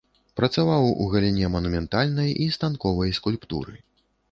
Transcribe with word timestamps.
Працаваў 0.39 0.87
у 1.03 1.09
галіне 1.11 1.51
манументальнай 1.57 2.33
і 2.47 2.51
станковай 2.57 3.17
скульптуры. 3.21 3.73